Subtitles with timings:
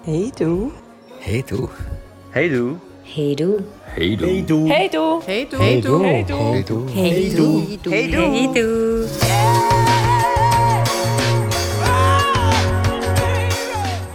[0.00, 0.72] Hey du.
[1.20, 1.68] Hey du.
[2.32, 2.80] Hey du.
[3.04, 3.60] Hey du.
[3.94, 4.34] Hey du.
[4.34, 4.68] Hey du.
[4.68, 5.20] Hey du.
[5.22, 5.58] Hey du.
[5.58, 6.02] Hey du.
[6.02, 6.38] Hey du.
[6.44, 6.88] Hey du.
[6.92, 7.90] Hey du.
[7.90, 8.20] Hey du.
[8.20, 9.08] Hey du.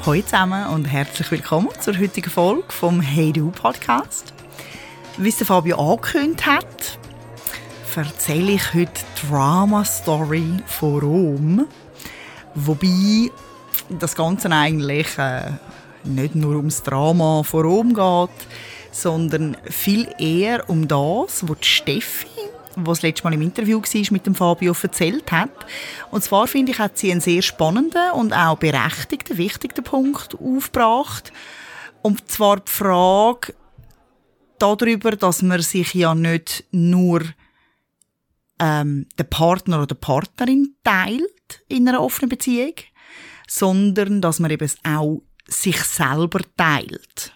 [0.06, 4.34] Hallo zusammen und herzlich willkommen zur heutigen Folge vom Hey Du Podcast.
[5.18, 7.00] Wie es Fabio angekündigt hat,
[7.96, 8.92] erzähle ich heute
[9.24, 11.68] die Drama Story von Rom.
[12.56, 13.32] Wobei
[13.90, 15.52] das Ganze eigentlich äh,
[16.16, 18.48] nicht nur ums Drama von Rom geht,
[18.92, 22.28] sondern viel eher um das, was Steffi,
[22.76, 25.66] was das letzte Mal im Interview war, mit dem Fabio erzählt hat.
[26.12, 31.32] Und zwar finde ich, hat sie einen sehr spannenden und auch berechtigten, wichtigen Punkt aufgebracht.
[32.02, 33.54] Und zwar die Frage
[34.60, 37.22] darüber, dass man sich ja nicht nur
[38.60, 42.74] ähm, den Partner oder die Partnerin teilt in einer offenen Beziehung,
[43.48, 47.34] sondern dass man eben auch sich selber teilt.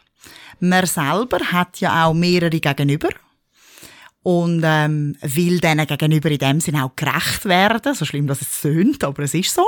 [0.60, 3.10] Man selber hat ja auch mehrere Gegenüber
[4.24, 8.62] und ähm, will denen gegenüber in dem Sinne auch gerecht werden, so schlimm dass es
[8.62, 9.66] tönt, aber es ist so.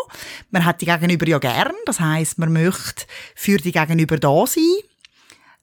[0.51, 4.63] Man hat die Gegenüber ja gern, das heißt, man möchte für die Gegenüber da sein,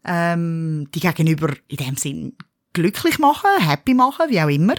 [0.04, 2.36] ähm, die Gegenüber in dem Sinn
[2.72, 4.74] glücklich machen, happy machen, wie auch immer.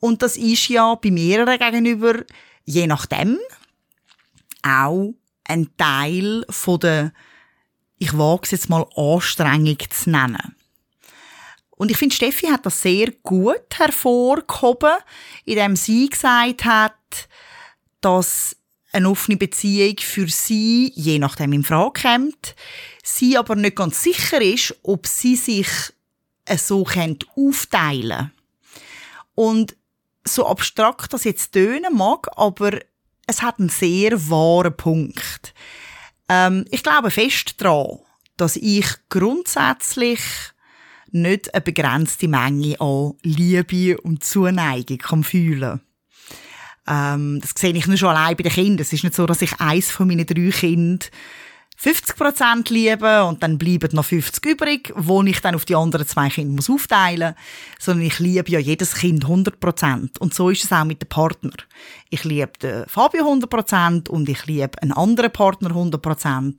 [0.00, 2.22] Und das ist ja bei mehreren Gegenüber,
[2.64, 3.38] je nachdem,
[4.62, 5.14] auch
[5.48, 7.12] ein Teil von der,
[7.98, 10.56] ich wage es jetzt mal Anstrengung zu nennen.
[11.70, 14.94] Und ich finde, Steffi hat das sehr gut hervorgehoben,
[15.44, 16.94] indem sie gesagt hat,
[18.00, 18.56] dass
[18.92, 22.54] eine offene Beziehung für sie, je nachdem in Frage kommt,
[23.02, 25.68] sie aber nicht ganz sicher ist, ob sie sich
[26.56, 26.86] so
[27.36, 28.32] aufteilen
[29.34, 29.76] Und
[30.24, 32.78] so abstrakt das jetzt tönen mag, aber
[33.26, 35.35] es hat einen sehr wahren Punkt.
[36.28, 37.98] Ähm, ich glaube fest daran,
[38.36, 40.20] dass ich grundsätzlich
[41.10, 45.80] nicht eine begrenzte Menge an Liebe und Zuneigung kann fühlen
[46.86, 48.82] ähm, Das sehe ich nur schon allein bei den Kindern.
[48.82, 51.00] Es ist nicht so, dass ich eins von meinen drei Kindern
[51.82, 56.28] 50% liebe und dann bleiben noch 50 übrig, wo ich dann auf die anderen zwei
[56.30, 60.18] Kinder muss aufteilen muss, sondern ich liebe ja jedes Kind 100%.
[60.18, 61.52] Und so ist es auch mit dem Partner.
[62.08, 66.54] Ich liebe den Fabio 100% und ich liebe einen anderen Partner 100%.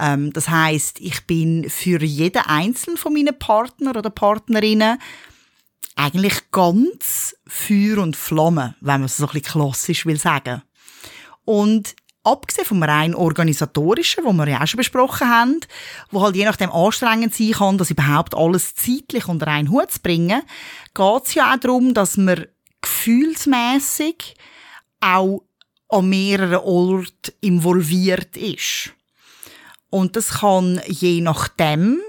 [0.00, 4.98] Ähm, das heißt, ich bin für jeden einzelnen von meinen Partner oder Partnerinnen
[5.96, 10.62] eigentlich ganz Feuer und Flamme, wenn man es so ein bisschen klassisch will sagen.
[11.44, 11.96] Und
[12.32, 15.60] abgesehen vom rein organisatorischen, wo wir ja auch schon besprochen haben,
[16.10, 20.00] wo halt je nachdem anstrengend sein kann, das überhaupt alles zeitlich unter einen Hut zu
[20.00, 20.42] bringen,
[20.94, 22.46] geht es ja auch darum, dass man
[22.80, 24.34] gefühlsmäßig
[25.00, 25.42] auch
[25.88, 28.92] an mehreren Orten involviert ist.
[29.90, 32.00] Und das kann je nachdem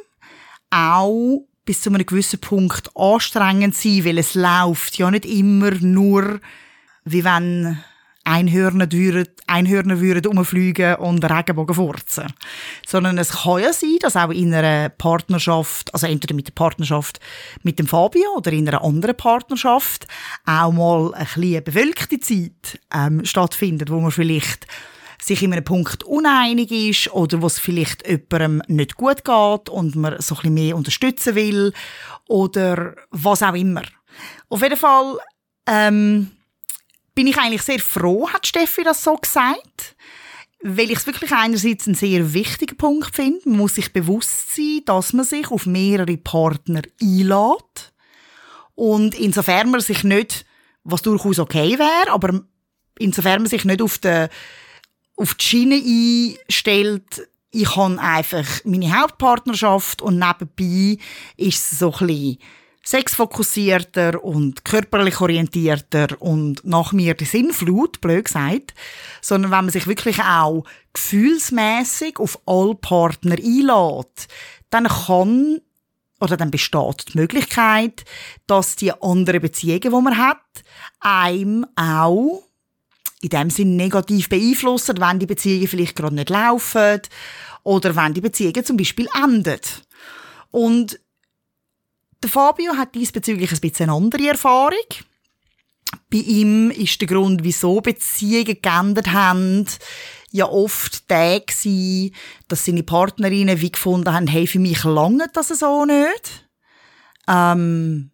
[0.69, 6.41] auch bis zu einem gewissen Punkt anstrengend sein, weil es läuft ja nicht immer nur,
[7.05, 7.77] wie wenn
[8.23, 12.27] Einhörner würden, Einhörner würden umfliegen und Regenbogen furzen.
[12.85, 17.19] Sondern es kann ja sein, dass auch in einer Partnerschaft, also entweder mit der Partnerschaft
[17.63, 20.07] mit dem Fabio oder in einer anderen Partnerschaft,
[20.45, 24.67] auch mal ein bisschen bewölkte Zeit ähm, stattfindet, wo man vielleicht
[25.21, 29.95] sich in einem Punkt uneinig ist oder wo es vielleicht jemandem nicht gut geht und
[29.95, 31.73] man so ein bisschen mehr unterstützen will
[32.27, 33.83] oder was auch immer.
[34.49, 35.17] Auf jeden Fall
[35.67, 36.31] ähm,
[37.19, 39.97] bin ich eigentlich sehr froh, hat Steffi das so gesagt,
[40.63, 43.41] weil ich es wirklich einerseits einen sehr wichtigen Punkt finde.
[43.43, 47.91] Man muss sich bewusst sein, dass man sich auf mehrere Partner einlädt
[48.73, 50.45] und insofern man sich nicht,
[50.85, 52.39] was durchaus okay wäre, aber
[52.97, 54.29] insofern man sich nicht auf den
[55.17, 61.03] auf die Schiene einstellt, ich habe einfach meine Hauptpartnerschaft und nebenbei
[61.35, 62.37] ist es so ein bisschen
[62.83, 68.73] sexfokussierter und körperlich orientierter und nach mir die Sinnflut, blöd gesagt,
[69.21, 70.63] sondern wenn man sich wirklich auch
[70.93, 74.27] gefühlsmäßig auf alle Partner einlädt,
[74.69, 75.61] dann kann
[76.21, 78.03] oder dann besteht die Möglichkeit,
[78.45, 80.41] dass die anderen Beziehungen, die man hat,
[80.99, 82.43] einem auch
[83.21, 87.01] in dem Sinn negativ beeinflussen, wenn die Beziehungen vielleicht gerade nicht laufen
[87.63, 89.59] oder wenn die Beziehungen zum Beispiel enden.
[90.51, 90.99] Und
[92.21, 94.77] der Fabio hat diesbezüglich ein bisschen eine andere Erfahrung.
[96.11, 99.65] Bei ihm ist der Grund, wieso Beziehungen geändert haben,
[100.31, 102.13] ja oft der gewesen,
[102.47, 106.49] dass seine Partnerinnen wie gefunden haben, hey, für mich lange das so nicht.
[107.27, 108.11] Ähm,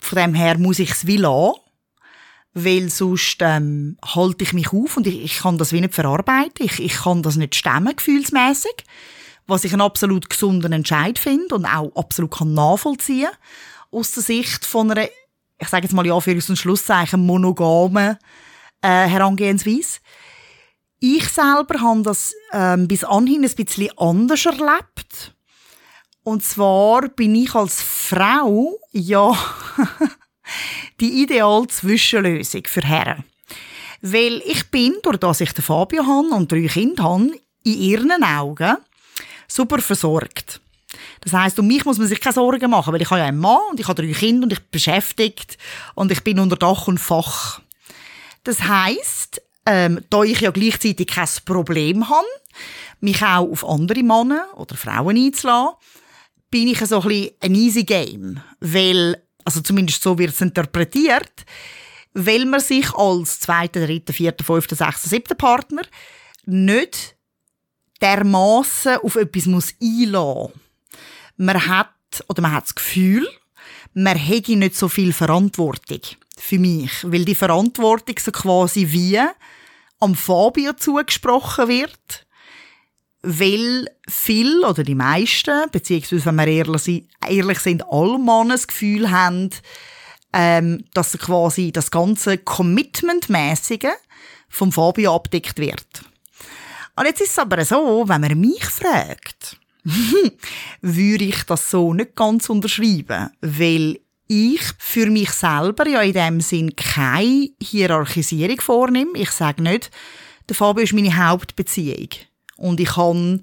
[0.00, 1.60] von dem her muss ich es wie lassen.
[2.52, 6.64] weil sonst ähm, halte ich mich auf und ich, ich kann das wie nicht verarbeiten.
[6.64, 8.84] Ich, ich kann das nicht stemmen, gefühlsmäßig.
[9.46, 13.30] Was ich einen absolut gesunden Entscheid finde und auch absolut kann nachvollziehen
[13.90, 15.08] aus der Sicht von einer,
[15.58, 18.18] ich sage jetzt mal ja für und Schlusszeichen, monogamen
[18.82, 20.00] äh, Herangehensweise.
[20.98, 25.34] Ich selber habe das ähm, bis anhin ein bisschen anders erlebt.
[26.22, 29.36] Und zwar bin ich als Frau ja
[31.00, 33.24] die ideale Zwischenlösung für Herren.
[34.00, 37.30] Weil ich bin, durch dass ich den Fabio habe und drei Kinder habe,
[37.64, 38.76] in ihren Augen
[39.48, 40.60] super versorgt.
[41.20, 43.38] Das heißt, um mich muss man sich keine Sorgen machen, weil ich habe ja einen
[43.38, 45.58] Mann und ich habe drei Kinder und ich bin beschäftigt
[45.94, 47.60] und ich bin unter Dach und Fach.
[48.44, 52.26] Das heißt, ähm, da ich ja gleichzeitig kein Problem habe,
[53.00, 55.74] mich auch auf andere Männer oder Frauen einzulassen,
[56.50, 61.44] bin ich so ein bisschen ein easy game, weil also zumindest so wird es interpretiert,
[62.12, 65.82] weil man sich als zweiter, dritter, vierter, fünfter, sechster, siebter Partner
[66.46, 67.13] nicht
[68.00, 70.52] dermaßen auf etwas muss einlassen.
[71.36, 71.88] Man hat
[72.28, 73.26] oder man hat das Gefühl,
[73.92, 76.00] man hätte nicht so viel Verantwortung
[76.36, 79.20] für mich, weil die Verantwortung so quasi wie
[80.00, 82.24] am Fabio zugesprochen wird
[83.24, 89.10] weil viel oder die meisten, beziehungsweise wenn wir ehrlich, ehrlich sind, alle Männer das Gefühl
[89.10, 89.50] haben,
[90.32, 93.92] ähm, dass quasi das ganze Commitment-mäßige
[94.48, 96.04] vom Fabio abdeckt wird.
[96.96, 99.58] Und jetzt ist es aber so, wenn man mich fragt,
[100.80, 106.40] würde ich das so nicht ganz unterschreiben, weil ich für mich selber ja in dem
[106.40, 109.10] Sinn keine Hierarchisierung vornehme.
[109.14, 109.90] Ich sage nicht,
[110.48, 112.08] der Fabio ist meine Hauptbeziehung
[112.56, 113.40] und ich habe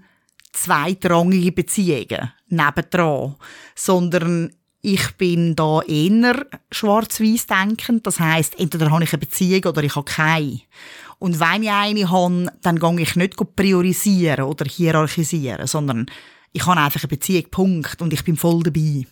[0.53, 3.35] zweitrangige Beziehungen nebendran,
[3.75, 8.07] sondern ich bin da eher schwarz-weiß denkend.
[8.07, 10.61] Das heißt, entweder habe ich eine Beziehung oder ich habe keine.
[11.21, 16.07] Und wenn ich eine habe, dann gehe ich nicht priorisieren oder hierarchisieren, sondern
[16.51, 19.05] ich habe einfach eine Beziehung, Punkt, und ich bin voll dabei.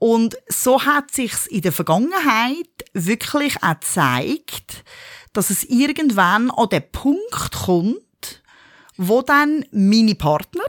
[0.00, 4.82] Und so hat sich's in der Vergangenheit wirklich auch gezeigt,
[5.34, 8.42] dass es irgendwann an den Punkt kommt,
[8.96, 10.64] wo dann meine Partner,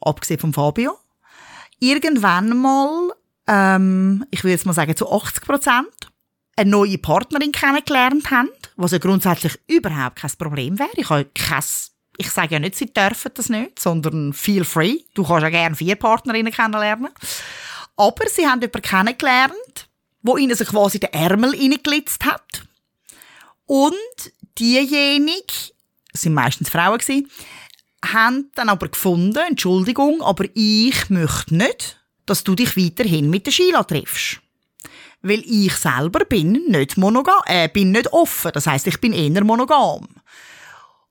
[0.00, 0.98] abgesehen von Fabio,
[1.78, 3.12] irgendwann mal,
[3.46, 6.10] ähm, ich will jetzt mal sagen zu 80 Prozent,
[6.56, 10.88] eine neue Partnerin kennengelernt haben, was ja grundsätzlich überhaupt kein Problem wäre.
[10.94, 11.62] Ich habe kein
[12.20, 14.98] ich sage ja nicht, sie dürfen das nicht, sondern feel free.
[15.14, 17.10] Du kannst ja gerne vier Partnerinnen kennenlernen.
[17.96, 19.88] Aber sie haben jemanden kennengelernt,
[20.22, 22.64] wo ihnen so quasi den Ärmel reingelitzt hat.
[23.66, 23.94] Und
[24.58, 25.72] diejenige,
[26.12, 26.98] es sind meistens Frauen
[28.04, 33.52] haben dann aber gefunden, Entschuldigung, aber ich möchte nicht, dass du dich weiterhin mit der
[33.52, 34.40] Sheila triffst.
[35.22, 38.52] Weil ich selber bin nicht monogam, äh, bin nicht offen.
[38.54, 40.06] Das heißt, ich bin eher monogam.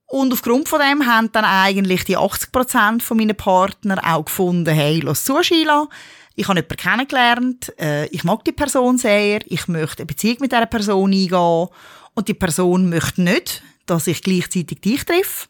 [0.08, 5.02] Und aufgrund von dem haben dann eigentlich die 80% von meinen Partner auch gefunden, hey,
[5.02, 5.88] lass zu, Sheila.
[6.36, 10.52] Ich habe jemanden kennengelernt, äh, ich mag die Person sehr, ich möchte eine Beziehung mit
[10.52, 11.68] dieser Person eingehen
[12.14, 15.48] und die Person möchte nicht, dass ich gleichzeitig dich treffe.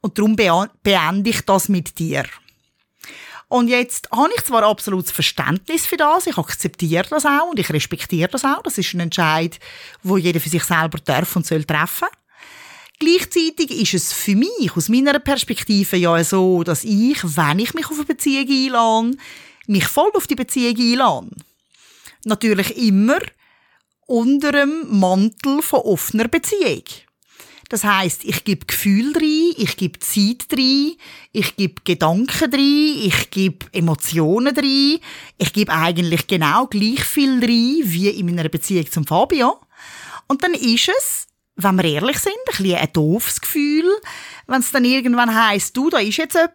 [0.00, 2.24] Und darum beende ich das mit dir.
[3.54, 7.70] Und jetzt habe ich zwar absolutes Verständnis für das, ich akzeptiere das auch und ich
[7.70, 8.64] respektiere das auch.
[8.64, 9.60] Das ist ein Entscheid,
[10.02, 12.08] wo jeder für sich selber darf und soll treffen.
[12.98, 17.86] Gleichzeitig ist es für mich aus meiner Perspektive ja so, dass ich, wenn ich mich
[17.86, 19.16] auf eine Beziehung einlade,
[19.68, 21.30] mich voll auf die Beziehung einlade.
[22.24, 23.20] Natürlich immer
[24.08, 26.82] unter dem Mantel von offener Beziehung.
[27.74, 30.92] Das heißt, ich gebe Gefühl rein, ich gebe Zeit rein,
[31.32, 35.00] ich gebe Gedanken rein, ich gebe Emotionen rein,
[35.38, 39.58] ich gebe eigentlich genau gleich viel rein wie in meiner Beziehung zum Fabio.
[40.28, 41.26] Und dann ist es,
[41.56, 43.90] wenn wir ehrlich sind, ein bisschen ein doofes Gefühl,
[44.46, 46.54] wenn es dann irgendwann heisst, du, da ist jetzt jemand.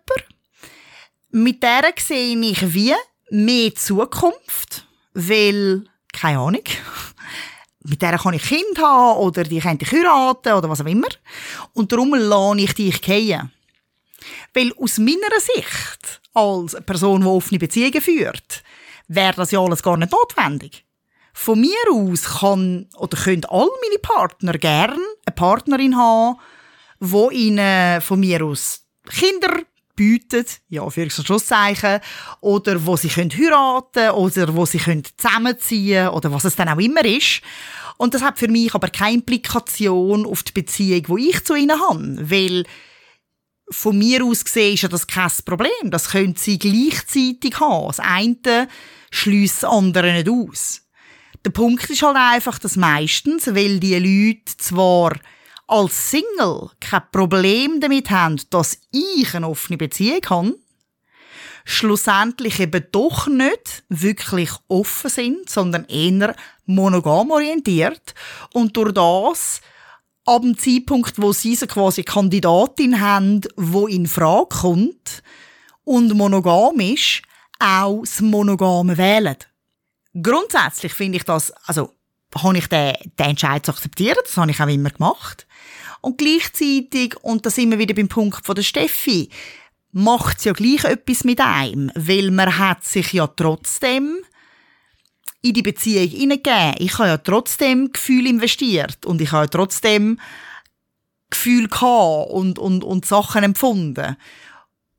[1.32, 2.94] Mit der sehe ich wie
[3.30, 5.84] mehr Zukunft, weil,
[6.14, 6.64] keine Ahnung,
[7.84, 11.08] mit der kann ich Kind haben oder die könnte ich heiraten oder was auch immer.
[11.74, 13.52] Und darum lade ich dich gehen.
[14.54, 18.64] Weil aus meiner Sicht, als Person, die offene Beziehungen führt,
[19.08, 20.86] wäre das ja alles gar nicht notwendig.
[21.34, 26.38] Von mir aus kann oder können all meine Partner gerne eine Partnerin haben,
[27.00, 29.64] wo ihnen von mir aus Kinder
[30.00, 32.00] bietet, ja, für Schlusszeichen,
[32.40, 36.80] oder wo sie können heiraten oder wo sie können zusammenziehen oder was es dann auch
[36.80, 37.42] immer ist.
[37.98, 41.78] Und das hat für mich aber keine Implikation auf die Beziehung, die ich zu ihnen
[41.78, 42.64] habe, weil
[43.70, 45.92] von mir aus gesehen ist ja das kein Problem.
[45.92, 47.88] Das können sie gleichzeitig haben.
[47.88, 48.70] Das eine
[49.12, 50.82] schließt das andere nicht aus.
[51.44, 55.12] Der Punkt ist halt einfach, dass meistens, weil die Leute zwar
[55.70, 60.56] als Single kein Problem damit haben, dass ich eine offene Beziehung habe,
[61.64, 66.36] schlussendlich eben doch nicht wirklich offen sind, sondern eher
[66.66, 68.16] monogam orientiert
[68.54, 69.62] und durch das
[70.26, 75.24] ab dem Zeitpunkt, wo sie so quasi Kandidatin haben, wo in Frage kommt
[75.84, 77.22] und monogam ist,
[77.60, 79.38] auch das Monogame wählen.
[80.22, 81.94] Grundsätzlich finde ich das, also
[82.36, 85.48] habe ich den, den Entscheid zu akzeptieren, das habe ich auch immer gemacht.
[86.02, 89.30] Und gleichzeitig, und da sind wir wieder beim Punkt von der Steffi,
[89.92, 94.18] macht es ja gleich etwas mit einem, weil man hat sich ja trotzdem
[95.42, 96.76] in die Beziehung hineingegeben.
[96.80, 100.20] Ich habe ja trotzdem Gefühl investiert und ich habe ja trotzdem
[101.30, 104.18] Gefühl gehabt und, und, und Sachen empfunden.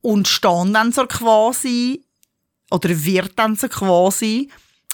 [0.01, 2.05] Und stand dann so quasi,
[2.71, 4.49] oder wird dann so quasi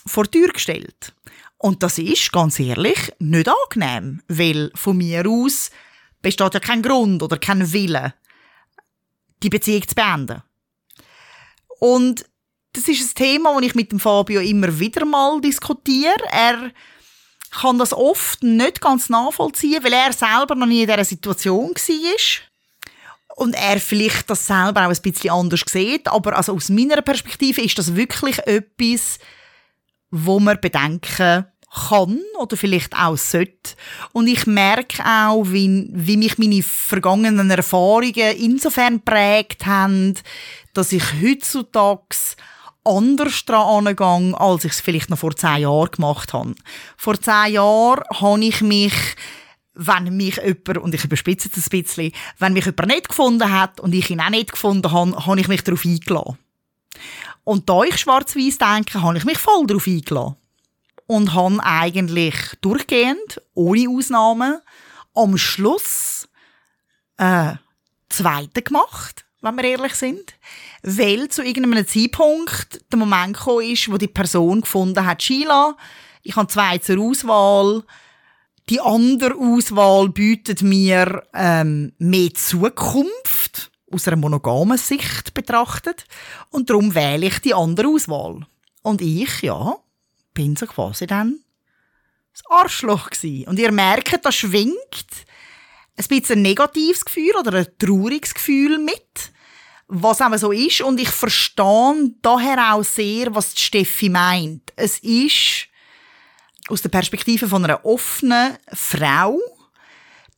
[0.04, 1.14] vor die Tür gestellt.
[1.58, 5.70] Und das ist, ganz ehrlich, nicht angenehm, weil von mir aus
[6.26, 8.12] besteht ja kein Grund oder kein Wille,
[9.44, 10.42] die Beziehung zu beenden.
[11.78, 12.24] Und
[12.72, 16.16] das ist ein Thema, das ich mit dem Fabio immer wieder mal diskutiere.
[16.32, 16.72] Er
[17.52, 23.36] kann das oft nicht ganz nachvollziehen, weil er selber noch nie in dieser Situation war.
[23.36, 26.08] Und er vielleicht das selber auch ein bisschen anders sieht.
[26.08, 29.20] Aber also aus meiner Perspektive ist das wirklich etwas,
[30.10, 33.74] wo man bedenken kann oder vielleicht auch sollte.
[34.12, 40.14] Und ich merke auch, wie, wie mich meine vergangenen Erfahrungen insofern prägt haben,
[40.72, 42.16] dass ich heutzutage
[42.84, 46.54] anders daran angehe, als ich es vielleicht noch vor zehn Jahren gemacht habe.
[46.96, 48.94] Vor zehn Jahren habe ich mich
[49.78, 53.78] wenn mich jemand, und ich überspitze es ein bisschen, wenn mich jemand nicht gefunden hat
[53.78, 56.38] und ich ihn auch nicht gefunden habe, habe ich mich darauf eingeladen.
[57.44, 60.36] Und da ich schwarz-weiß denke, habe ich mich voll darauf eingeladen
[61.06, 64.60] und habe eigentlich durchgehend, ohne Ausnahmen,
[65.14, 66.28] am Schluss
[67.16, 67.54] äh,
[68.08, 70.34] zweite gemacht, wenn wir ehrlich sind.
[70.82, 75.76] Weil zu irgendeinem Zeitpunkt der Moment gekommen ist, wo die Person gefunden hat, Sheila,
[76.22, 77.84] ich habe zwei zur Auswahl,
[78.68, 86.04] die andere Auswahl bietet mir ähm, mehr Zukunft aus einer monogamen Sicht betrachtet
[86.50, 88.44] und darum wähle ich die andere Auswahl.
[88.82, 89.76] Und ich, ja,
[90.36, 91.40] bin so quasi dann
[92.32, 93.48] das Arschloch gewesen.
[93.48, 94.76] Und ihr merkt, da schwingt
[95.96, 99.32] ein bisschen ein negatives Gefühl oder ein trauriges Gefühl mit,
[99.88, 100.82] was auch so ist.
[100.82, 104.72] Und ich verstehe daher auch sehr, was Steffi meint.
[104.76, 105.68] Es ist
[106.68, 109.38] aus der Perspektive von einer offenen Frau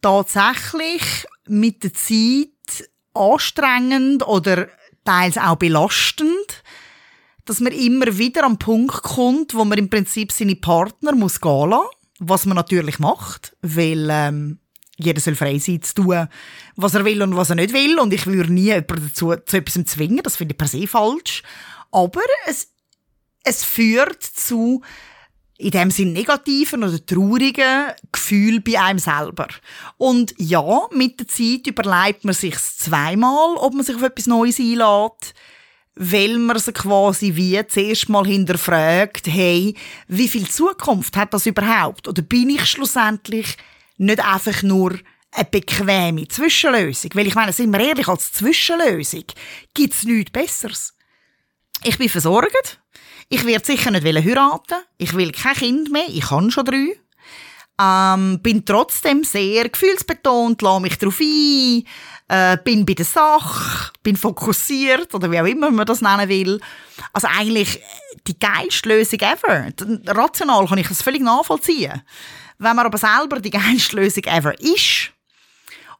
[0.01, 4.69] tatsächlich mit der Zeit anstrengend oder
[5.05, 6.38] teils auch belastend,
[7.49, 11.71] dass man immer wieder am Punkt kommt, wo man im Prinzip seine Partner muss gehen
[11.71, 11.89] lassen,
[12.19, 14.59] was man natürlich macht, weil ähm,
[14.99, 16.29] jeder soll frei sein zu tun,
[16.77, 17.99] was er will und was er nicht will.
[17.99, 21.43] Und ich würde nie jemanden dazu zu etwas zwingen, das finde ich per se falsch,
[21.91, 22.69] aber es,
[23.45, 24.83] es führt zu
[25.57, 29.49] in dem Sinn negativen oder traurigen Gefühl bei einem selber.
[29.97, 34.61] Und ja, mit der Zeit überlegt man sich zweimal, ob man sich auf etwas Neues
[34.61, 35.35] einlädt
[35.99, 39.75] weil man sie quasi wie zuerst mal hinterfragt, hey,
[40.07, 42.07] wie viel Zukunft hat das überhaupt?
[42.07, 43.57] Oder bin ich schlussendlich
[43.97, 44.97] nicht einfach nur
[45.33, 47.11] eine bequeme Zwischenlösung?
[47.15, 49.25] Weil ich meine, sind wir ehrlich, als Zwischenlösung
[49.75, 50.95] gibt's nichts Besseres.
[51.83, 52.81] Ich bin versorgt.
[53.29, 54.83] Ich werde sicher nicht heiraten.
[54.97, 56.09] Ich will kein Kind mehr.
[56.09, 56.97] Ich habe schon drei.
[57.81, 61.85] Ähm, bin trotzdem sehr gefühlsbetont, lasse mich darauf ein,
[62.29, 66.61] äh, bin bei der Sache, bin fokussiert oder wie auch immer man das nennen will.
[67.13, 67.81] Also eigentlich
[68.27, 69.73] die geilste Lösung ever.
[70.07, 72.03] Rational kann ich das völlig nachvollziehen.
[72.59, 75.13] Wenn man aber selber die geilste Lösung ever ist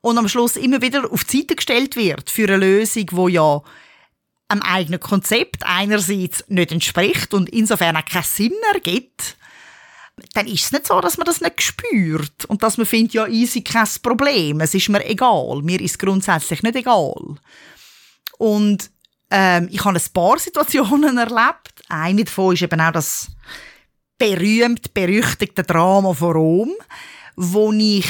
[0.01, 3.63] und am Schluss immer wieder auf die Seite gestellt wird für eine Lösung, wo ja
[4.49, 9.38] einem eigenen Konzept einerseits nicht entspricht und insofern auch keinen Sinn ergibt,
[10.35, 13.27] dann ist es nicht so, dass man das nicht spürt und dass man findet, ja,
[13.27, 15.61] easy, kein Problem, es ist mir egal.
[15.63, 17.37] Mir ist grundsätzlich nicht egal.
[18.39, 18.91] Und
[19.31, 21.83] ähm, ich habe ein paar Situationen erlebt.
[21.89, 23.29] Eine davon ist eben auch das
[24.19, 26.73] berühmt berüchtigte Drama von Rom,
[27.37, 28.07] wo ich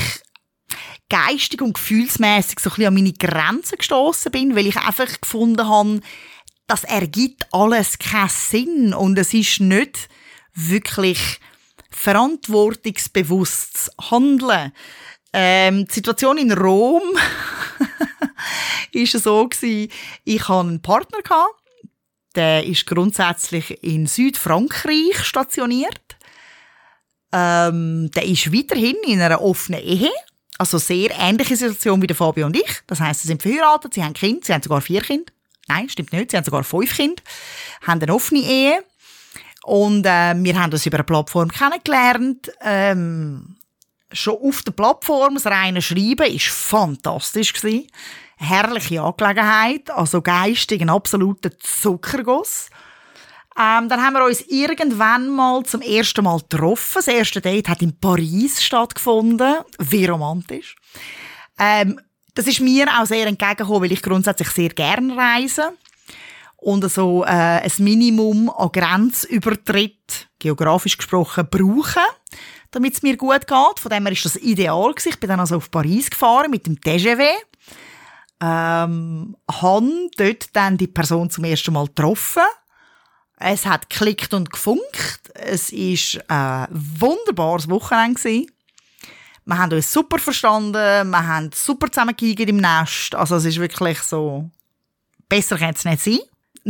[1.10, 5.66] geistig und gefühlsmäßig so ein bisschen an meine Grenzen gestoßen bin, weil ich einfach gefunden
[5.66, 6.00] habe,
[6.66, 10.08] das ergibt alles keinen Sinn und es ist nicht
[10.54, 11.40] wirklich
[11.98, 14.72] verantwortungsbewusstes Handeln.
[15.32, 17.02] Ähm, die Situation in Rom
[18.92, 19.90] ist so gewesen,
[20.24, 21.18] ich hatte einen Partner
[22.34, 26.16] der ist grundsätzlich in Südfrankreich stationiert.
[27.32, 30.10] ähm, der ist weiterhin in einer offenen Ehe.
[30.56, 32.80] Also sehr ähnliche Situation wie der Fabio und ich.
[32.86, 35.30] Das heißt, sie sind verheiratet, sie haben Kinder, sie haben sogar vier Kinder.
[35.68, 37.22] Nein, stimmt nicht, sie haben sogar fünf Kinder,
[37.86, 38.84] haben eine offene Ehe.
[39.68, 42.50] Und äh, wir haben uns über eine Plattform kennengelernt.
[42.62, 43.56] Ähm,
[44.10, 47.86] schon auf der Plattform, das reine Schreiben ist fantastisch gewesen.
[48.38, 52.70] Herrliche Angelegenheit, also geistig ein absoluter Zuckerguss.
[53.58, 56.94] Ähm, dann haben wir uns irgendwann mal zum ersten Mal getroffen.
[56.94, 59.56] Das erste Date hat in Paris stattgefunden.
[59.78, 60.76] Wie romantisch.
[61.58, 62.00] Ähm,
[62.34, 65.74] das ist mir auch sehr entgegengekommen, weil ich grundsätzlich sehr gerne reise
[66.60, 72.02] und so äh, ein Minimum an Grenzübertritt, geografisch gesprochen, brauchen,
[72.72, 73.78] damit es mir gut geht.
[73.78, 75.10] Von dem her ist das ideal gewesen.
[75.10, 77.22] Ich bin dann also auf Paris gefahren mit dem TGV.
[78.40, 82.42] Ähm, han dort dann die Person zum ersten Mal getroffen.
[83.36, 85.30] Es hat geklickt und gefunkt.
[85.34, 88.50] Es ist ein wunderbares Wochenende gewesen.
[89.44, 93.14] Wir haben uns super verstanden, wir haben super zusammengegangen im Nest.
[93.14, 94.50] Also es ist wirklich so,
[95.28, 96.18] besser kann es nicht sein.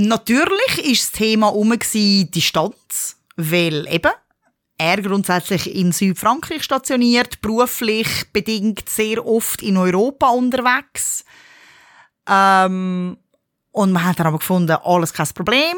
[0.01, 4.13] Natürlich ist das Thema um Distanz, weil eben
[4.79, 11.25] er grundsätzlich in Südfrankreich stationiert, beruflich bedingt sehr oft in Europa unterwegs.
[12.29, 13.19] Ähm,
[13.73, 15.77] und man hat dann aber gefunden, alles kein Problem.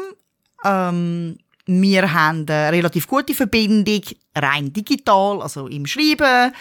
[0.63, 4.01] Ähm, wir haben eine relativ gute Verbindung,
[4.35, 6.53] rein digital, also im Schreiben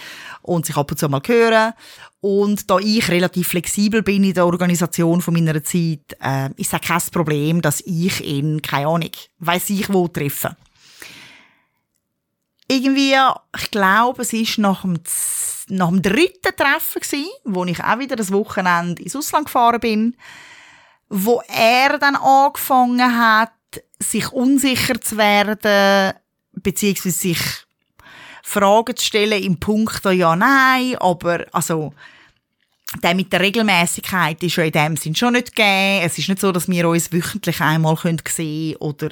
[0.43, 1.73] und sich ab und zu mal hören.
[2.21, 6.81] Und da ich relativ flexibel bin in der Organisation von meiner Zeit, äh, ist es
[6.81, 10.55] kein Problem, dass ich ihn, keine Ahnung, weiss ich wo treffe.
[12.69, 13.17] Irgendwie,
[13.59, 15.01] ich glaube, es ist nach dem,
[15.69, 20.17] nach dem dritten Treffen gewesen, wo ich auch wieder das Wochenende ins Ausland gefahren bin,
[21.09, 23.51] wo er dann angefangen hat,
[24.03, 26.15] sich unsicher zu werden,
[26.53, 27.41] beziehungsweise sich
[28.43, 31.93] Fragen zu stellen im Punkt ja, nein, aber also
[33.03, 36.05] der mit der Regelmäßigkeit ist ja in dem Sinn schon nicht gegeben.
[36.05, 39.11] Es ist nicht so, dass wir uns wöchentlich einmal sehen können oder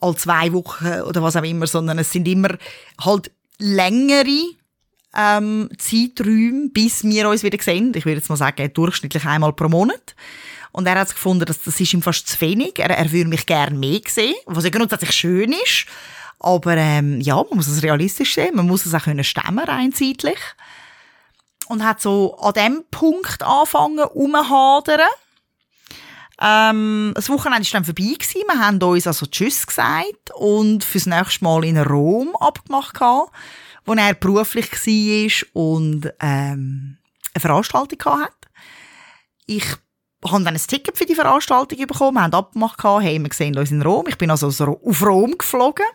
[0.00, 2.56] all zwei Wochen oder was auch immer, sondern es sind immer
[3.00, 4.54] halt längere
[5.16, 7.92] ähm, Zeiträume, bis wir uns wieder sehen.
[7.94, 10.14] Ich würde jetzt mal sagen, durchschnittlich einmal pro Monat.
[10.72, 12.78] Und er hat gefunden, dass das ist ihm fast zu wenig.
[12.78, 15.86] Er, er würde mich gerne mehr sehen, was ja grundsätzlich schön ist.
[16.38, 18.56] Aber ähm, ja, man muss es realistisch sehen.
[18.56, 20.38] Man muss es auch können stemmen, rein zeitlich.
[21.68, 25.08] Und hat so an dem Punkt angefangen, umhadern.
[26.40, 28.14] Ähm, das Wochenende war dann vorbei.
[28.18, 28.42] Gewesen.
[28.46, 34.14] Wir haben uns also Tschüss gesagt und fürs nächste Mal in Rom abgemacht, wo er
[34.14, 36.98] beruflich war und ähm,
[37.34, 38.32] eine Veranstaltung hatte.
[39.46, 39.64] Ich
[40.24, 43.82] haben dann ein Ticket für die Veranstaltung bekommen, haben abgemacht, hey, wir sehen uns in
[43.82, 44.06] Rom.
[44.08, 45.86] Ich bin also auf Rom geflogen.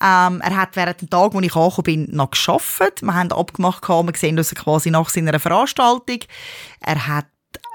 [0.00, 3.02] Ähm, er hat während dem Tag, wo ich angekommen bin, noch geschafft.
[3.02, 6.20] Wir haben abgemacht, wir sehen uns quasi nach seiner Veranstaltung.
[6.80, 7.26] Er hat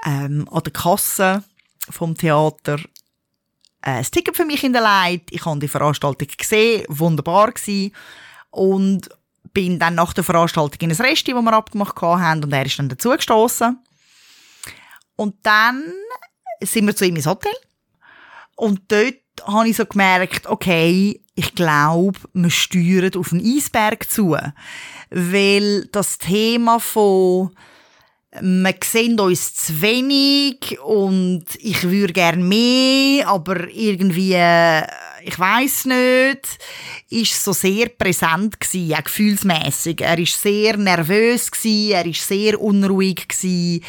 [0.06, 1.44] ähm, an der Kasse
[1.90, 2.78] vom Theater
[3.82, 5.30] äh, ein Ticket für mich hinterlegt.
[5.32, 7.94] Ich habe die Veranstaltung gesehen, wunderbar gewesen.
[8.50, 9.10] Und
[9.52, 12.78] bin dann nach der Veranstaltung in ein Resti, wo wir abgemacht haben, und er ist
[12.78, 13.78] dann dazugestoßen.
[15.16, 15.84] Und dann
[16.60, 17.52] sind wir zu ihm ins Hotel.
[18.56, 19.14] Und dort
[19.46, 24.36] habe ich so gemerkt, okay, ich glaube, wir steuern auf einen Eisberg zu.
[25.10, 27.50] Weil das Thema von
[28.40, 34.82] wir sehen uns zu wenig und ich würde gerne mehr, aber irgendwie, äh,
[35.26, 36.58] ich weiß nicht,
[37.08, 40.02] ist so sehr präsent gewesen, auch gefühlsmässig.
[40.02, 43.82] Er ist sehr nervös gewesen, er ist sehr unruhig gewesen.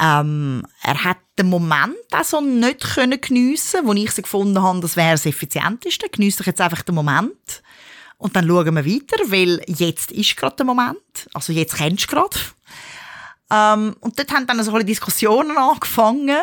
[0.00, 4.96] Ähm, er hat den Moment auch nicht können geniessen, wo ich so gefunden habe, das
[4.96, 6.08] wäre das Effizienteste.
[6.08, 7.62] Geniesse ich jetzt einfach den Moment.
[8.18, 11.28] Und dann schauen wir weiter, weil jetzt ist gerade der Moment.
[11.32, 12.38] Also jetzt kennst du gerade.
[13.50, 16.40] Ähm, und dort haben dann so ein Diskussionen angefangen.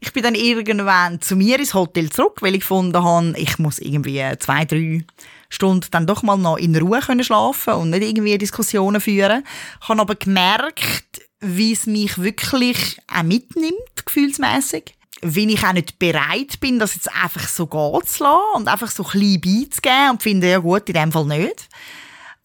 [0.00, 3.78] Ich bin dann irgendwann zu mir ins Hotel zurück, weil ich gefunden habe, ich muss
[3.78, 5.04] irgendwie zwei, drei
[5.48, 9.44] Stunden dann doch mal noch in Ruhe können schlafen und nicht irgendwie Diskussionen führen.
[9.80, 14.94] Ich habe aber gemerkt, wie es mich wirklich auch mitnimmt, gefühlsmäßig.
[15.22, 18.90] Wie ich auch nicht bereit bin, das jetzt einfach so gehen zu lassen und einfach
[18.90, 21.68] so klein beizugeben und finde, ja gut, in dem Fall nicht.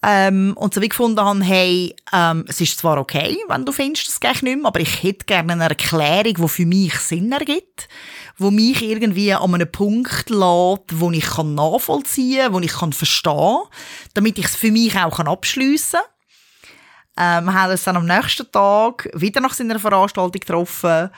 [0.04, 4.08] Ähm, und so wie gefunden habe, hey, ähm, es ist zwar okay, wenn du findest,
[4.08, 7.88] es geht nicht mehr, aber ich hätte gerne eine Erklärung, die für mich Sinn ergibt,
[8.38, 12.94] wo mich irgendwie an einem Punkt lässt, wo ich kann nachvollziehen kann, wo ich kann
[12.94, 13.60] verstehen
[14.16, 16.00] damit ich es für mich auch abschliessen
[17.16, 17.38] kann.
[17.40, 21.12] Ähm, wir haben uns dann am nächsten Tag wieder nach seiner Veranstaltung getroffen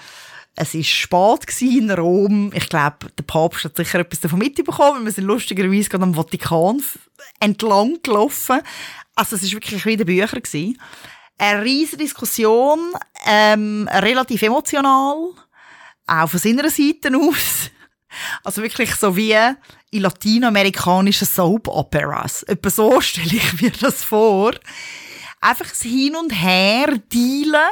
[0.56, 2.52] Es war spät in Rom.
[2.54, 5.06] Ich glaube, der Papst hat sicher etwas davon mitbekommen.
[5.06, 6.84] Wir sind lustigerweise gerade am Vatikan
[7.40, 8.62] entlang gelaufen.
[9.16, 10.42] Also es war wirklich wie in den Büchern.
[10.42, 10.80] Gewesen.
[11.40, 12.94] Eine riesige Diskussion,
[13.26, 15.32] ähm, relativ emotional,
[16.06, 17.72] auch von seiner Seite aus.
[18.44, 19.36] Also wirklich so wie
[19.90, 22.44] in lateinamerikanischen Soap-Operas.
[22.44, 24.54] Etwa so stelle ich mir das vor.
[25.42, 27.72] Einfach das Hin und Her dealen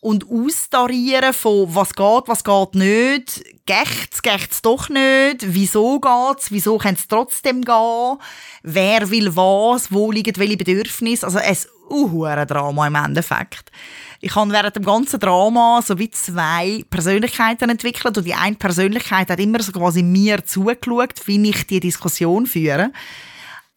[0.00, 6.78] und austarieren von was geht, was geht nicht, geht's, geht's doch nicht, wieso geht's, wieso
[6.78, 8.18] kann es trotzdem gehen,
[8.62, 11.56] wer will was, wo liegen welche Bedürfnisse, also ein
[11.90, 13.72] uhuere Drama im Endeffekt.
[14.20, 19.30] Ich habe während dem ganzen Drama so wie zwei Persönlichkeiten entwickelt und die eine Persönlichkeit
[19.30, 22.92] hat immer so quasi mir zugeschaut, wie ich die Diskussion führe.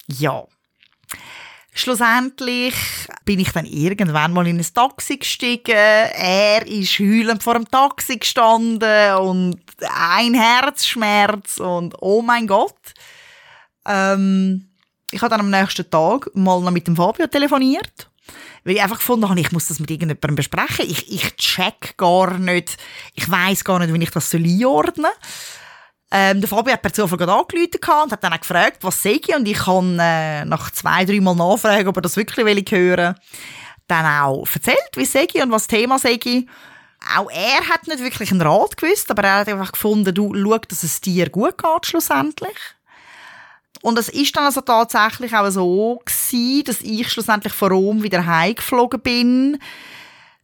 [0.08, 0.44] Ja,
[1.74, 2.76] Schlussendlich
[3.24, 5.72] bin ich dann irgendwann mal in ein Taxi gestiegen.
[5.72, 12.94] Er ist heulend vor dem Taxi gestanden und ein Herzschmerz und oh mein Gott.
[13.88, 14.68] Ähm,
[15.12, 18.10] ich habe dann am nächsten Tag mal noch mit dem Fabio telefoniert.
[18.64, 20.86] Weil ich einfach gefunden habe, ich muss das mit irgendjemandem besprechen.
[20.88, 22.78] Ich, ich check gar nicht,
[23.16, 25.61] ich weiß gar nicht, wie ich das einordnen soll.
[26.14, 29.20] Ähm, der Fabio hat per Zufall gerade angerufen und hat dann auch gefragt, was sei
[29.22, 29.34] ich.
[29.34, 33.16] Und ich kann äh, nach zwei, drei Mal nachfragen, ob er das wirklich will hören
[33.88, 36.48] Dann auch erzählt, wie sei ich und was Thema sei ich.
[37.18, 40.58] Auch er hat nicht wirklich einen Rat gewusst, aber er hat einfach gefunden, du, schau,
[40.58, 42.58] dass es dir gut geht, schlussendlich.
[43.82, 48.26] Und es ist dann also tatsächlich auch so gewesen, dass ich schlussendlich von Rom wieder
[48.26, 49.60] heimgeflogen bin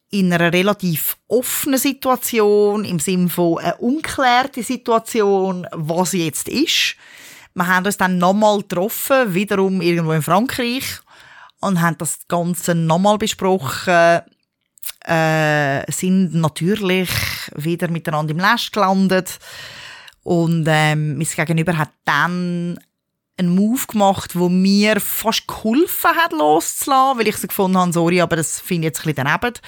[0.09, 6.95] in einer relativ offenen Situation, im Sinne von einer unklärten Situation, was jetzt ist.
[7.53, 11.01] Wir haben uns dann nochmal getroffen, wiederum irgendwo in Frankreich,
[11.59, 14.21] und haben das Ganze nochmal besprochen,
[15.03, 17.09] äh, sind natürlich
[17.55, 19.39] wieder miteinander im Nest gelandet.
[20.23, 22.77] Und ähm, mein Gegenüber hat dann
[23.37, 28.21] einen Move gemacht, wo mir fast geholfen hat, loszulassen, weil ich so gefunden habe, sorry,
[28.21, 29.59] aber das finde ich jetzt ein bisschen daneben.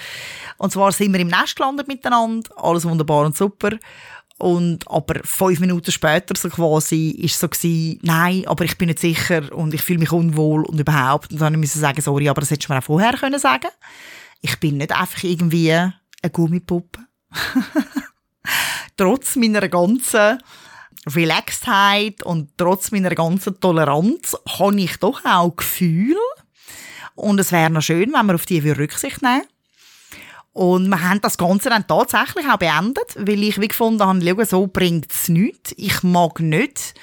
[0.58, 3.70] Und zwar sind wir im Nest gelandet miteinander, alles wunderbar und super.
[4.38, 8.98] Und, aber fünf Minuten später so quasi ist so gewesen, nein, aber ich bin nicht
[8.98, 11.30] sicher und ich fühle mich unwohl und überhaupt.
[11.30, 13.68] Und dann musste ich sagen, sorry, aber das hättest du mir auch vorher können sagen.
[14.40, 15.92] Ich bin nicht einfach irgendwie eine
[16.32, 17.00] Gummipuppe.
[18.96, 20.38] Trotz meiner ganzen
[21.06, 26.16] Relaxedheit und trotz meiner ganzen Toleranz habe ich doch auch Gefühl.
[27.14, 29.42] Und es wäre noch schön, wenn wir auf die Rücksicht nehmen
[30.52, 34.66] und wir haben das Ganze dann tatsächlich auch beendet, weil ich wie gefunden habe, so
[34.66, 35.74] bringt es nichts.
[35.76, 36.94] Ich mag nicht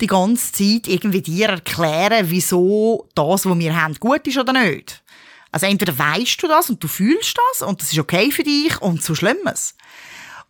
[0.00, 5.02] die ganze Zeit irgendwie dir erklären, wieso das, was wir haben, gut ist oder nicht.
[5.52, 8.80] Also entweder weißt du das und du fühlst das und das ist okay für dich
[8.80, 9.76] und so Schlimmes.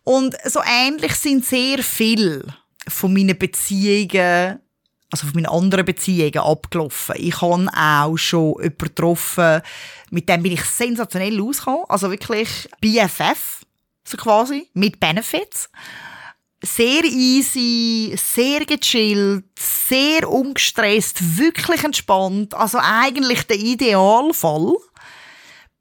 [0.03, 2.45] Und so ähnlich sind sehr viele
[2.87, 4.59] von meinen Beziehungen,
[5.11, 7.15] also von meinen anderen Beziehungen abgelaufen.
[7.17, 9.61] Ich habe auch schon jemanden getroffen,
[10.09, 11.85] mit dem bin ich sensationell ausgekommen.
[11.89, 13.65] Also wirklich BFF,
[14.05, 15.69] so quasi, mit Benefits.
[16.65, 22.53] Sehr easy, sehr gechillt, sehr ungestresst, wirklich entspannt.
[22.53, 24.75] Also eigentlich der Idealfall.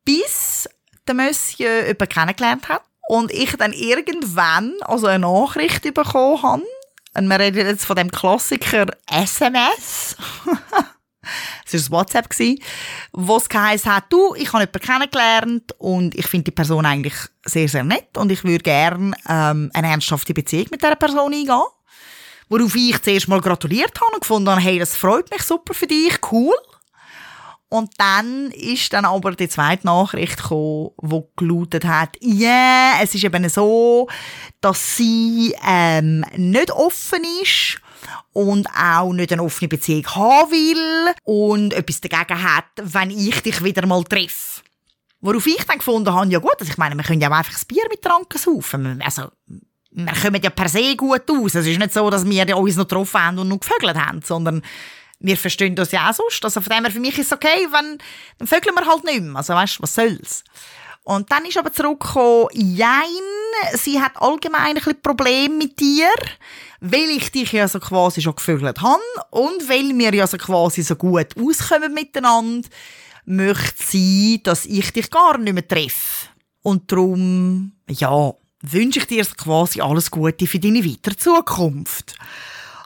[0.05, 0.69] Bis
[1.07, 6.63] der Monsieur jemanden kennengelernt hat und ich dann irgendwann also eine Nachricht bekommen habe,
[7.15, 10.17] und wir reden jetzt von dem Klassiker SMS.
[11.73, 12.29] Es war WhatsApp,
[13.13, 17.15] wo es geheißen hat, du, ich habe jemanden kennengelernt und ich finde die Person eigentlich
[17.45, 21.63] sehr, sehr nett und ich würde gerne ähm, eine ernsthafte Beziehung mit dieser Person eingehen.
[22.49, 25.87] Worauf ich zuerst mal gratuliert habe und gefunden habe, hey, das freut mich super für
[25.87, 26.55] dich, cool.
[27.73, 33.15] Und dann ist dann aber die zweite Nachricht gekommen, die gelautet hat, ja, yeah, es
[33.15, 34.09] ist eben so,
[34.61, 37.81] dass sie ähm, nicht offen ist
[38.35, 43.65] und auch nicht eine offene Beziehung haben will und etwas dagegen hat, wenn ich dich
[43.65, 44.61] wieder mal treffe.
[45.23, 47.55] Worauf ich dann gefunden habe, ja gut, also ich meine, wir können ja auch einfach
[47.55, 49.01] das Bier mit Tranken saufen.
[49.03, 49.31] Also,
[49.93, 51.55] wir kommen ja per se gut aus.
[51.55, 54.61] Es ist nicht so, dass wir uns noch getroffen haben und noch gevögelt haben, sondern
[55.23, 56.45] wir verstehen das ja auch sonst.
[56.45, 57.99] Also von dem her, für mich ist es okay, wenn,
[58.39, 59.37] dann vögeln wir halt nicht mehr.
[59.37, 60.45] Also weißt, was soll's?
[61.05, 62.97] Und dann ist aber zurückgekommen, jein,
[63.75, 66.09] sie hat allgemein ein bisschen Probleme mit dir,
[66.81, 70.83] weil ich dich ja so quasi schon gevögelt habe und weil wir ja so quasi
[70.83, 72.69] so gut auskommen miteinander,
[73.25, 76.29] möchte sie, dass ich dich gar nicht mehr treffe.
[76.63, 78.33] Und darum, ja,
[78.63, 82.15] wünsche ich dir quasi alles Gute für deine weitere Zukunft.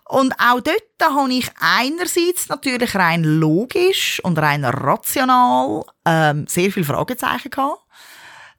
[0.09, 6.87] Und auch dort habe ich einerseits natürlich rein logisch und rein rational ähm, sehr viele
[6.87, 7.81] Fragezeichen gehabt,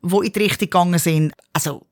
[0.01, 1.33] wo in die Richtung gegangen sind.
[1.53, 1.87] Also,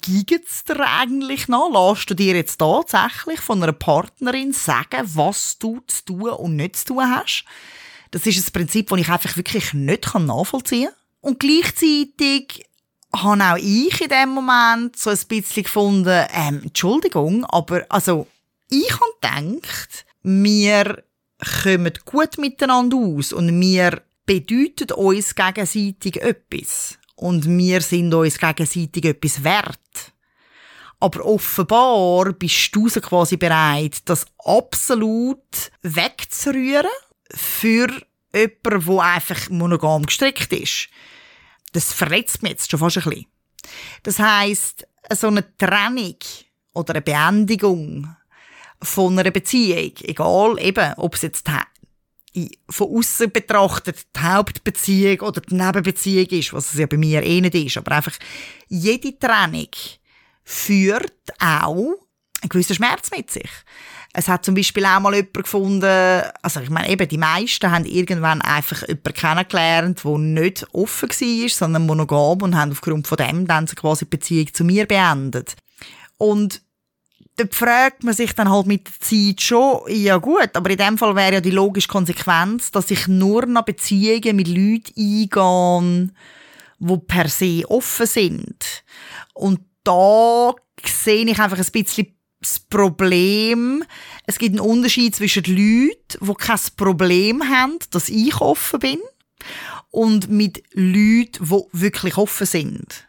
[0.00, 1.70] Geht es dir eigentlich noch?
[1.70, 6.76] Lässt du dir jetzt tatsächlich von einer Partnerin sagen, was du zu tun und nicht
[6.76, 7.44] zu tun hast?
[8.10, 10.94] Das ist ein Prinzip, das ich einfach wirklich nicht nachvollziehen kann.
[11.20, 12.64] Und gleichzeitig
[13.14, 18.26] habe auch ich in dem Moment so ein bisschen gefunden, ähm, Entschuldigung, aber also
[18.72, 21.04] ich habe gedacht, wir
[21.62, 26.98] kommen gut miteinander aus und wir bedeuten uns gegenseitig etwas.
[27.14, 29.78] Und wir sind uns gegenseitig etwas wert.
[31.00, 36.88] Aber offenbar bist du so quasi bereit, das absolut wegzurühren
[37.34, 37.88] für
[38.32, 40.88] jemanden, der einfach monogam gestrickt ist.
[41.72, 43.26] Das verletzt mich jetzt schon fast ein bisschen.
[44.02, 46.16] Das heisst, so eine Trennung
[46.72, 48.16] oder eine Beendigung
[48.82, 51.48] von einer Beziehung, egal eben, ob es jetzt
[52.70, 57.40] von außen betrachtet die Hauptbeziehung oder die Nebenbeziehung ist, was es ja bei mir eh
[57.40, 58.16] nicht ist, aber einfach
[58.68, 59.68] jede Trennung
[60.44, 61.94] führt auch
[62.42, 63.50] einen gewissen Schmerz mit sich.
[64.14, 67.86] Es hat zum Beispiel auch mal jemand gefunden, also ich meine eben, die meisten haben
[67.86, 73.46] irgendwann einfach jemanden kennengelernt, der nicht offen war, sondern monogam und haben aufgrund von dem
[73.46, 75.54] dann quasi die Beziehung zu mir beendet.
[76.18, 76.62] Und
[77.36, 80.98] da fragt man sich dann halt mit der Zeit schon, ja gut, aber in dem
[80.98, 86.10] Fall wäre ja die logische Konsequenz, dass ich nur noch Beziehungen mit Leuten eingehe,
[86.78, 88.84] die per se offen sind.
[89.34, 90.52] Und da
[90.84, 93.84] sehe ich einfach ein bisschen das Problem,
[94.26, 98.98] es gibt einen Unterschied zwischen Leuten, die kein Problem haben, dass ich offen bin,
[99.90, 103.06] und mit Leuten, die wirklich offen sind.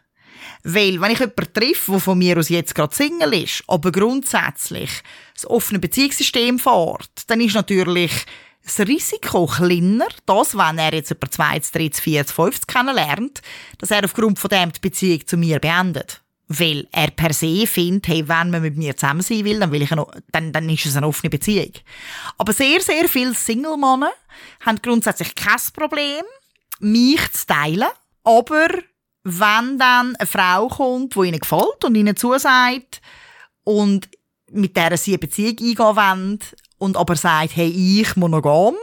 [0.66, 4.90] Weil, wenn ich jemanden treffe, der von mir aus jetzt gerade Single ist, aber grundsätzlich
[5.34, 8.10] das offene Beziehungssystem fährt, dann ist natürlich
[8.64, 13.42] das Risiko kleiner, dass, wenn er jetzt über 2, 3, 4, 5 kennenlernt,
[13.76, 16.22] dass er aufgrund von dem die Beziehung zu mir beendet.
[16.48, 19.82] Weil er per se findet, hey, wenn man mit mir zusammen sein will, dann, will
[19.82, 21.72] ich eine, dann, dann ist es eine offene Beziehung.
[22.38, 24.12] Aber sehr, sehr viele Single-Männer
[24.60, 26.24] haben grundsätzlich kein Problem,
[26.80, 27.88] mich zu teilen,
[28.24, 28.68] aber
[29.24, 33.00] wenn dann eine Frau kommt, die ihnen gefällt und ihnen zusagt
[33.64, 34.08] und
[34.50, 36.38] mit der sie eine Beziehung eingehen wollen
[36.78, 38.74] und aber sagt, hey, ich monogam,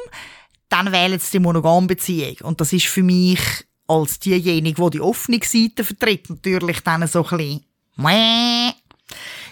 [0.70, 2.38] dann wählen sie die monogame Beziehung.
[2.44, 3.40] Und das ist für mich
[3.88, 7.66] als diejenige, die die offene Seite vertritt, natürlich dann so ein bisschen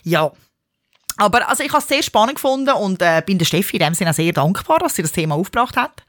[0.03, 0.31] ja.
[1.17, 3.93] Aber also ich habe es sehr spannend gefunden und äh, bin der Steffi in dem
[3.93, 6.03] Sinne sehr dankbar, dass sie das Thema aufgebracht hat.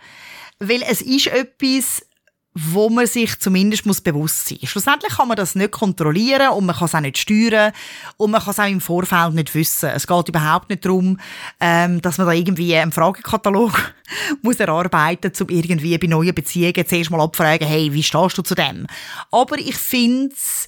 [0.60, 2.06] Weil es ist etwas,
[2.54, 4.70] wo man sich zumindest muss bewusst sein muss.
[4.70, 7.72] Schlussendlich kann man das nicht kontrollieren und man kann es auch nicht steuern
[8.16, 9.90] und man kann es auch im Vorfeld nicht wissen.
[9.90, 11.18] Es geht überhaupt nicht darum,
[11.60, 13.94] ähm, dass man da irgendwie einen Fragekatalog
[14.42, 18.42] muss erarbeiten muss, um irgendwie bei neuen Beziehungen zuerst mal abfragen, hey, wie stehst du
[18.42, 18.88] zu dem?
[19.30, 20.66] Aber ich finde es,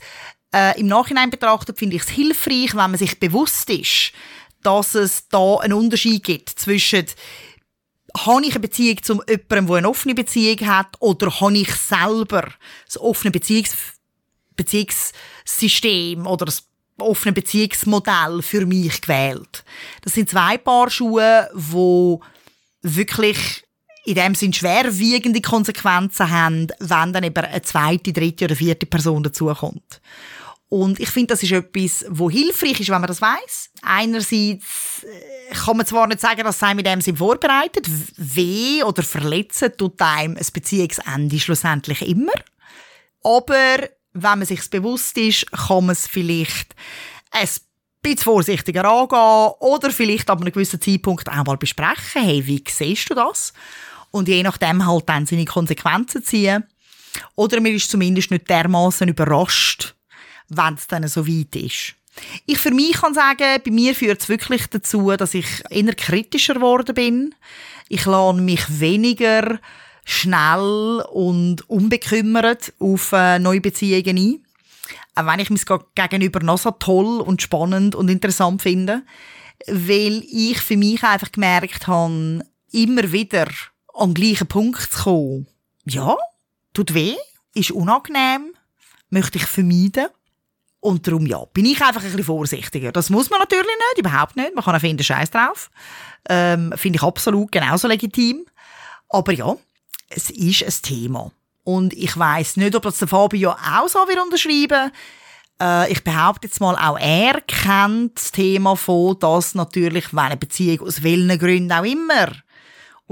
[0.54, 4.12] äh, im Nachhinein betrachtet, finde ich es hilfreich, wenn man sich bewusst ist,
[4.62, 7.06] dass es da einen Unterschied gibt zwischen
[8.16, 12.48] habe ich eine Beziehung zu jemandem, der eine offene Beziehung hat, oder habe ich selber
[12.86, 13.74] das offene Beziehungs
[14.54, 19.64] Beziehungssystem oder das offene Beziehungsmodell für mich gewählt?
[20.02, 22.20] Das sind zwei Paar Schuhe, wo
[22.82, 23.64] wirklich
[24.04, 29.22] in dem Sinn schwerwiegende Konsequenzen haben, wenn dann eben eine zweite, dritte oder vierte Person
[29.22, 30.00] dazukommt.
[30.72, 33.72] Und ich finde, das ist etwas, wo hilfreich ist, wenn man das weiß.
[33.82, 39.02] Einerseits äh, kann man zwar nicht sagen, dass sei mit dem Sinn vorbereitet, weh oder
[39.02, 42.32] verletzen tut einem ein Beziehungsende schlussendlich immer.
[43.22, 43.80] Aber
[44.14, 46.74] wenn man sich bewusst ist, kann man es vielleicht
[47.32, 47.46] ein
[48.00, 52.22] bisschen vorsichtiger angehen oder vielleicht ab einem gewissen Zeitpunkt auch mal besprechen.
[52.22, 53.52] Hey, wie siehst du das?
[54.10, 56.64] Und je nachdem halt dann seine Konsequenzen ziehen.
[57.34, 59.94] Oder man ist zumindest nicht dermaßen überrascht,
[60.56, 61.94] wenn es dann so weit ist.
[62.46, 66.54] Ich für mich kann sagen, bei mir führt es wirklich dazu, dass ich eher kritischer
[66.54, 67.34] geworden bin.
[67.88, 69.58] Ich lade mich weniger
[70.04, 74.46] schnell und unbekümmert auf äh, neue Beziehungen ein.
[75.14, 79.02] Auch wenn ich mich gegenüber noch so toll und spannend und interessant finde.
[79.66, 83.48] Weil ich für mich einfach gemerkt habe, immer wieder
[83.94, 85.46] an den gleichen Punkt zu kommen.
[85.84, 86.16] Ja,
[86.74, 87.14] tut weh,
[87.54, 88.54] ist unangenehm,
[89.10, 90.08] möchte ich vermeiden.
[90.82, 92.90] Und darum, ja, bin ich einfach ein bisschen vorsichtiger.
[92.90, 94.52] Das muss man natürlich nicht, überhaupt nicht.
[94.52, 95.70] Man kann auch finden, Scheiß drauf.
[96.28, 98.44] Ähm, Finde ich absolut genauso legitim.
[99.08, 99.54] Aber ja,
[100.08, 101.30] es ist ein Thema.
[101.62, 104.90] Und ich weiß nicht, ob das der Fabio auch so wird unterschreiben
[105.60, 110.36] äh, Ich behaupte jetzt mal, auch er kennt das Thema von, dass natürlich, wenn eine
[110.36, 112.32] Beziehung aus welchen Gründen auch immer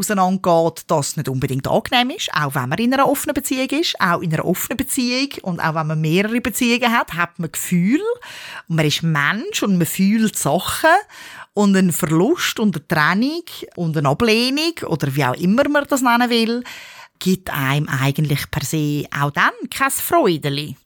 [0.00, 4.20] auseinandergeht, das nicht unbedingt angenehm ist, auch wenn man in einer offenen Beziehung ist, auch
[4.20, 8.00] in einer offenen Beziehung und auch wenn man mehrere Beziehungen hat, hat man Gefühl
[8.68, 10.90] und man ist Mensch und man fühlt Sachen
[11.54, 13.44] und ein Verlust und eine Trennung
[13.76, 16.64] und eine Ablehnung oder wie auch immer man das nennen will,
[17.18, 20.76] gibt einem eigentlich per se auch dann kein Freudeli.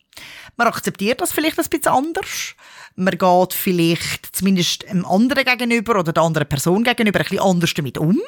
[0.56, 2.54] Man akzeptiert das vielleicht ein bisschen anders.
[2.96, 7.74] Man geht vielleicht zumindest einem anderen gegenüber oder der anderen Person gegenüber ein bisschen anders
[7.74, 8.20] damit um.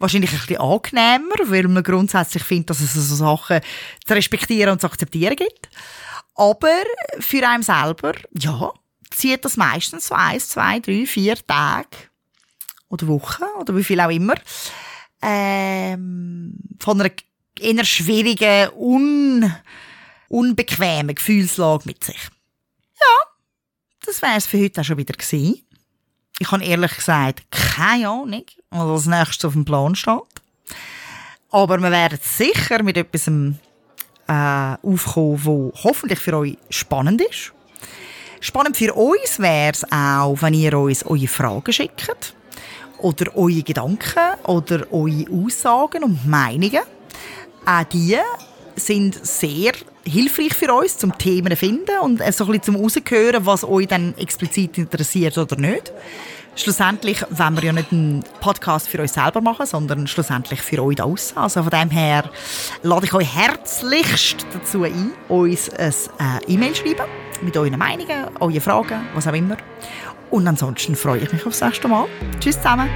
[0.00, 3.60] Wahrscheinlich ein bisschen angenehmer, weil man grundsätzlich findet, dass es so Sachen
[4.04, 5.68] zu respektieren und zu akzeptieren gibt.
[6.34, 6.82] Aber
[7.20, 8.72] für einen selber, ja,
[9.10, 11.88] zieht das meistens so eins, zwei, drei, vier Tage
[12.88, 14.34] oder Wochen oder wie viel auch immer
[15.22, 17.10] ähm, von einer
[17.58, 19.54] eher schwierigen, un
[20.28, 22.28] unbequemen Gefühlslage mit sich.
[22.94, 23.32] Ja,
[24.06, 25.62] das wäre es für heute auch schon wieder gewesen.
[26.42, 30.22] Ich habe ehrlich gesagt keine Ahnung, was als nächstes auf dem Plan steht.
[31.50, 37.52] Aber wir werden sicher mit etwas äh, aufkommen, wo hoffentlich für euch spannend ist.
[38.40, 42.34] Spannend für uns wäre es auch, wenn ihr uns eure Fragen schickt
[42.96, 46.80] oder eure Gedanken oder eure Aussagen und Meinungen.
[47.66, 48.16] Auch die
[48.76, 49.72] sind sehr
[50.04, 54.16] hilfreich für uns zum Themen finden und so ein bisschen zum rauszuhören, was euch dann
[54.16, 55.92] explizit interessiert oder nicht.
[56.56, 60.96] Schlussendlich wollen wir ja nicht einen Podcast für uns selber machen, sondern schlussendlich für euch
[60.96, 61.38] da draussen.
[61.38, 62.28] Also von dem her
[62.82, 67.06] lade ich euch herzlichst dazu ein, uns ein äh, E-Mail schreiben
[67.40, 69.56] mit euren Meinungen, euren Fragen, was auch immer.
[70.30, 72.06] Und ansonsten freue ich mich aufs nächste Mal.
[72.40, 72.88] Tschüss zusammen.